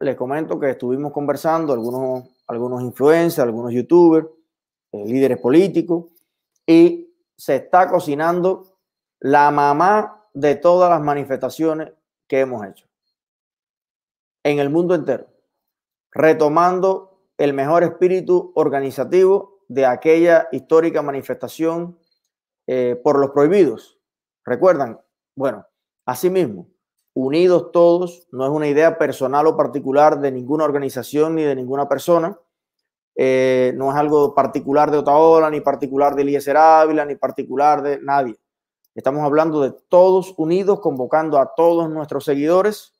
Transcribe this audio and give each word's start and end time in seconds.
les 0.00 0.16
comento 0.16 0.58
que 0.60 0.70
estuvimos 0.70 1.12
conversando, 1.12 1.72
algunos, 1.72 2.24
algunos 2.46 2.82
influencers, 2.82 3.38
algunos 3.38 3.72
youtubers, 3.72 4.26
eh, 4.92 5.04
líderes 5.06 5.38
políticos, 5.38 6.06
y 6.66 7.14
se 7.36 7.56
está 7.56 7.88
cocinando 7.88 8.78
la 9.20 9.50
mamá 9.50 10.28
de 10.34 10.56
todas 10.56 10.90
las 10.90 11.00
manifestaciones 11.00 11.92
que 12.26 12.40
hemos 12.40 12.66
hecho 12.66 12.86
en 14.44 14.60
el 14.60 14.70
mundo 14.70 14.94
entero, 14.94 15.26
retomando 16.12 17.26
el 17.36 17.52
mejor 17.52 17.82
espíritu 17.82 18.52
organizativo 18.54 19.58
de 19.68 19.86
aquella 19.86 20.48
histórica 20.52 21.02
manifestación 21.02 21.98
eh, 22.68 23.00
por 23.02 23.18
los 23.18 23.30
prohibidos. 23.30 23.98
¿Recuerdan? 24.44 25.00
Bueno, 25.34 25.66
asimismo, 26.04 26.68
unidos 27.16 27.72
todos, 27.72 28.28
no 28.30 28.44
es 28.44 28.50
una 28.50 28.68
idea 28.68 28.98
personal 28.98 29.46
o 29.46 29.56
particular 29.56 30.20
de 30.20 30.30
ninguna 30.30 30.64
organización 30.64 31.34
ni 31.34 31.44
de 31.44 31.56
ninguna 31.56 31.88
persona, 31.88 32.38
eh, 33.14 33.72
no 33.74 33.90
es 33.90 33.96
algo 33.96 34.34
particular 34.34 34.90
de 34.90 34.98
Otaola, 34.98 35.48
ni 35.48 35.62
particular 35.62 36.14
de 36.14 36.22
Eliezer 36.22 36.58
Ávila, 36.58 37.06
ni 37.06 37.14
particular 37.14 37.80
de 37.80 37.98
nadie. 38.02 38.36
Estamos 38.94 39.22
hablando 39.24 39.62
de 39.62 39.70
todos 39.88 40.34
unidos, 40.36 40.80
convocando 40.80 41.38
a 41.38 41.54
todos 41.54 41.88
nuestros 41.88 42.22
seguidores 42.26 42.92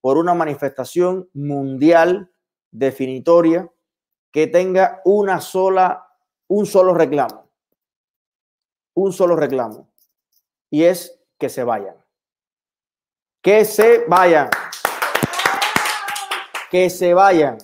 por 0.00 0.16
una 0.16 0.34
manifestación 0.34 1.28
mundial 1.34 2.30
definitoria 2.70 3.68
que 4.30 4.46
tenga 4.46 5.00
una 5.04 5.40
sola, 5.40 6.06
un 6.46 6.66
solo 6.66 6.94
reclamo. 6.94 7.50
Un 8.94 9.12
solo 9.12 9.34
reclamo. 9.34 9.90
Y 10.70 10.84
es 10.84 11.20
que 11.36 11.48
se 11.48 11.64
vayan. 11.64 12.05
Que 13.46 13.64
se 13.64 14.04
vayan. 14.08 14.50
Que 16.68 16.90
se 16.90 17.14
vayan. 17.14 17.58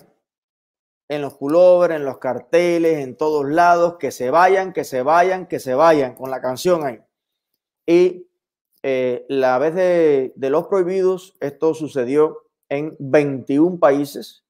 En 1.09 1.21
los 1.21 1.33
pullovers, 1.33 1.93
en 1.93 2.05
los 2.05 2.19
carteles, 2.19 2.99
en 2.99 3.17
todos 3.17 3.45
lados. 3.49 3.97
Que 3.99 4.11
se 4.11 4.31
vayan, 4.31 4.71
que 4.71 4.85
se 4.85 5.01
vayan, 5.03 5.45
que 5.45 5.59
se 5.59 5.75
vayan. 5.75 6.15
Con 6.15 6.31
la 6.31 6.39
canción 6.39 6.85
ahí. 6.85 7.01
Y 7.85 8.29
eh, 8.81 9.25
la 9.27 9.57
vez 9.57 9.75
de, 9.75 10.31
de 10.37 10.49
los 10.49 10.67
prohibidos, 10.67 11.35
esto 11.41 11.73
sucedió 11.73 12.43
en 12.69 12.95
21 12.99 13.77
países. 13.77 14.45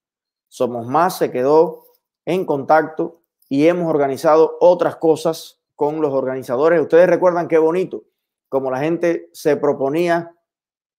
Somos 0.50 0.86
más, 0.86 1.18
se 1.18 1.32
quedó 1.32 1.88
en 2.26 2.46
contacto 2.46 3.24
y 3.50 3.66
hemos 3.66 3.90
organizado 3.90 4.56
otras 4.60 4.98
cosas 4.98 5.64
con 5.76 6.00
los 6.00 6.14
organizadores. 6.14 6.80
Ustedes 6.80 7.10
recuerdan 7.10 7.48
qué 7.48 7.58
bonito, 7.58 8.04
como 8.50 8.70
la 8.70 8.82
gente 8.82 9.32
se 9.34 9.58
proponía 9.58 10.36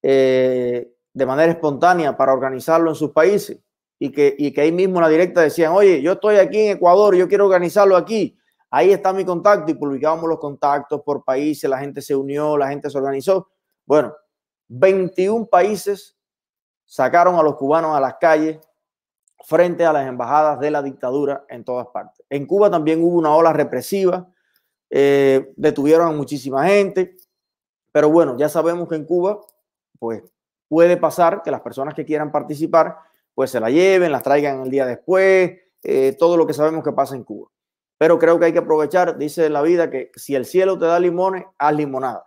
eh, 0.06 0.92
de 1.14 1.26
manera 1.26 1.50
espontánea 1.50 2.14
para 2.14 2.34
organizarlo 2.34 2.90
en 2.90 2.94
sus 2.94 3.12
países 3.12 3.58
y 3.98 4.12
que, 4.12 4.52
ahí 4.60 4.70
mismo 4.70 4.96
en 4.96 5.02
la 5.02 5.08
directa 5.08 5.40
decían, 5.40 5.72
oye, 5.72 6.02
yo 6.02 6.12
estoy 6.12 6.36
aquí 6.36 6.60
en 6.60 6.76
Ecuador, 6.76 7.16
yo 7.16 7.26
quiero 7.26 7.46
organizarlo 7.46 7.96
aquí. 7.96 8.36
Ahí 8.68 8.92
está 8.92 9.14
mi 9.14 9.24
contacto 9.24 9.70
y 9.70 9.74
publicábamos 9.74 10.28
los 10.28 10.38
contactos 10.38 11.00
por 11.00 11.24
países, 11.24 11.70
la 11.70 11.78
gente 11.78 12.02
se 12.02 12.14
unió, 12.14 12.58
la 12.58 12.68
gente 12.68 12.90
se 12.90 12.98
organizó. 12.98 13.48
Bueno, 13.86 14.14
21 14.68 15.46
países 15.46 16.18
sacaron 16.84 17.36
a 17.36 17.42
los 17.42 17.56
cubanos 17.56 17.96
a 17.96 18.00
las 18.00 18.16
calles 18.20 18.58
frente 19.46 19.86
a 19.86 19.92
las 19.92 20.06
embajadas 20.06 20.60
de 20.60 20.70
la 20.70 20.82
dictadura 20.82 21.46
en 21.48 21.64
todas 21.64 21.86
partes. 21.86 22.26
En 22.28 22.44
Cuba 22.44 22.70
también 22.70 23.02
hubo 23.02 23.16
una 23.16 23.34
ola 23.34 23.54
represiva, 23.54 24.28
eh, 24.90 25.50
detuvieron 25.56 26.08
a 26.08 26.12
muchísima 26.12 26.66
gente, 26.66 27.16
pero 27.90 28.10
bueno, 28.10 28.36
ya 28.36 28.50
sabemos 28.50 28.86
que 28.86 28.96
en 28.96 29.06
Cuba, 29.06 29.40
pues 30.04 30.22
puede 30.68 30.98
pasar 30.98 31.40
que 31.42 31.50
las 31.50 31.62
personas 31.62 31.94
que 31.94 32.04
quieran 32.04 32.30
participar, 32.30 32.98
pues 33.34 33.50
se 33.50 33.58
la 33.58 33.70
lleven, 33.70 34.12
las 34.12 34.22
traigan 34.22 34.60
el 34.60 34.70
día 34.70 34.84
después, 34.84 35.52
eh, 35.82 36.14
todo 36.18 36.36
lo 36.36 36.46
que 36.46 36.52
sabemos 36.52 36.84
que 36.84 36.92
pasa 36.92 37.16
en 37.16 37.24
Cuba. 37.24 37.48
Pero 37.96 38.18
creo 38.18 38.38
que 38.38 38.44
hay 38.44 38.52
que 38.52 38.58
aprovechar, 38.58 39.16
dice 39.16 39.48
la 39.48 39.62
vida, 39.62 39.88
que 39.88 40.10
si 40.14 40.34
el 40.34 40.44
cielo 40.44 40.78
te 40.78 40.84
da 40.84 41.00
limones, 41.00 41.46
haz 41.56 41.74
limonada. 41.74 42.22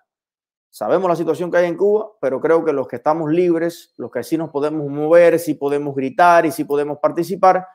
Sabemos 0.71 1.07
la 1.07 1.15
situación 1.15 1.51
que 1.51 1.57
hay 1.57 1.67
en 1.67 1.77
Cuba, 1.77 2.13
pero 2.19 2.41
creo 2.41 2.65
que 2.65 2.73
los 2.73 2.87
que 2.87 2.95
estamos 2.95 3.29
libres, 3.29 3.93
los 3.97 4.09
que 4.09 4.23
sí 4.23 4.39
nos 4.39 4.49
podemos 4.49 4.89
mover, 4.89 5.37
sí 5.37 5.53
podemos 5.53 5.93
gritar 5.93 6.47
y 6.47 6.51
sí 6.51 6.63
podemos 6.63 6.97
participar, 6.97 7.67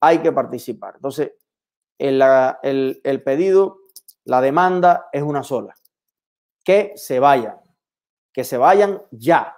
hay 0.00 0.18
que 0.18 0.32
participar. 0.32 0.96
Entonces, 0.96 1.32
el, 1.98 2.22
el, 2.62 3.00
el 3.02 3.22
pedido, 3.22 3.78
la 4.24 4.42
demanda 4.42 5.08
es 5.14 5.22
una 5.22 5.42
sola, 5.42 5.74
que 6.62 6.92
se 6.96 7.20
vayan, 7.20 7.56
que 8.32 8.44
se 8.44 8.56
vayan 8.56 9.02
ya. 9.10 9.56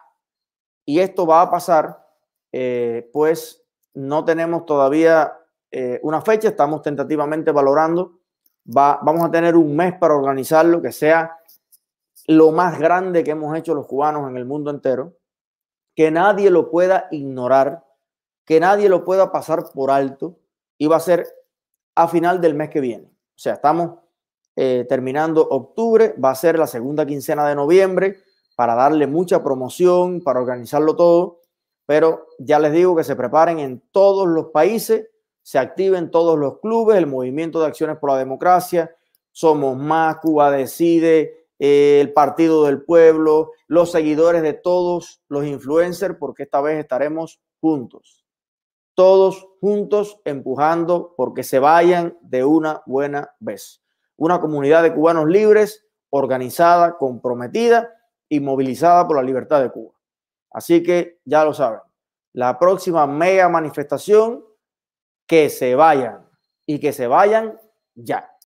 Y 0.85 1.01
esto 1.01 1.27
va 1.27 1.43
a 1.43 1.51
pasar, 1.51 2.05
eh, 2.51 3.09
pues 3.13 3.65
no 3.95 4.25
tenemos 4.25 4.67
todavía 4.67 5.39
eh, 5.71 6.01
una 6.03 6.21
fecha, 6.21 6.49
estamos 6.49 6.83
tentativamente 6.83 7.53
valorando, 7.53 8.21
va, 8.67 8.99
vamos 9.03 9.25
a 9.25 9.31
tener 9.31 9.57
un 9.57 9.77
mes 9.77 9.95
para 9.99 10.15
organizarlo, 10.15 10.83
que 10.83 10.93
sea 10.93 11.37
lo 12.27 12.53
más 12.53 12.79
grande 12.79 13.25
que 13.25 13.33
hemos 13.33 13.57
hecho 13.57 13.75
los 13.75 13.87
cubanos 13.87 14.29
en 14.29 14.37
el 14.37 14.45
mundo 14.45 14.71
entero, 14.71 15.17
que 15.95 16.11
nadie 16.11 16.51
lo 16.51 16.71
pueda 16.71 17.09
ignorar, 17.11 17.85
que 18.45 18.61
nadie 18.61 18.89
lo 18.89 19.05
pueda 19.05 19.31
pasar 19.31 19.65
por 19.75 19.91
alto 19.91 20.39
y 20.79 20.87
va 20.87 20.97
a 20.97 21.01
ser 21.01 21.27
a 21.95 22.09
final 22.09 22.41
del 22.41 22.55
mes 22.55 22.71
que 22.71 22.81
viene. 22.81 23.07
O 23.07 23.39
sea, 23.39 23.55
estamos 23.55 23.99
eh, 24.57 24.87
terminando 24.89 25.47
octubre, 25.47 26.15
va 26.23 26.31
a 26.31 26.35
ser 26.35 26.59
la 26.59 26.67
segunda 26.67 27.07
quincena 27.07 27.47
de 27.47 27.55
noviembre 27.55 28.23
para 28.63 28.77
darle 28.77 29.09
mucha 29.09 29.43
promoción, 29.43 30.21
para 30.21 30.39
organizarlo 30.39 30.95
todo, 30.95 31.41
pero 31.85 32.29
ya 32.39 32.61
les 32.61 32.71
digo 32.71 32.95
que 32.95 33.03
se 33.03 33.17
preparen 33.17 33.59
en 33.59 33.83
todos 33.91 34.29
los 34.29 34.53
países, 34.53 35.09
se 35.43 35.59
activen 35.59 36.13
todos 36.13 36.39
los 36.39 36.61
clubes, 36.61 36.97
el 36.97 37.09
movimiento 37.09 37.59
de 37.59 37.67
acciones 37.67 37.97
por 37.97 38.11
la 38.11 38.19
democracia, 38.19 38.95
somos 39.33 39.77
más, 39.77 40.19
Cuba 40.19 40.53
decide, 40.53 41.49
el 41.59 42.13
Partido 42.13 42.67
del 42.67 42.85
Pueblo, 42.85 43.51
los 43.67 43.91
seguidores 43.91 44.43
de 44.43 44.53
todos 44.53 45.21
los 45.27 45.45
influencers, 45.45 46.15
porque 46.17 46.45
esta 46.45 46.61
vez 46.61 46.79
estaremos 46.79 47.41
juntos. 47.61 48.25
Todos 48.95 49.45
juntos 49.61 50.21
empujando 50.25 51.15
porque 51.17 51.43
se 51.43 51.59
vayan 51.59 52.17
de 52.21 52.45
una 52.45 52.81
buena 52.87 53.35
vez. 53.41 53.83
Una 54.15 54.41
comunidad 54.41 54.85
de 54.85 54.95
cubanos 54.95 55.27
libres, 55.27 55.85
organizada, 56.11 56.97
comprometida 56.97 57.91
y 58.33 58.41
movilizada 58.41 59.07
por 59.07 59.17
la 59.17 59.23
libertad 59.23 59.61
de 59.61 59.71
Cuba. 59.71 59.93
Así 60.51 60.83
que 60.83 61.19
ya 61.23 61.45
lo 61.45 61.53
saben. 61.53 61.81
La 62.33 62.59
próxima 62.59 63.07
mega 63.07 63.47
manifestación, 63.51 64.43
que 65.27 65.51
se 65.51 65.75
vayan 65.75 66.27
y 66.65 66.81
que 66.81 66.95
se 66.95 67.07
vayan 67.07 67.61
ya. 67.95 68.32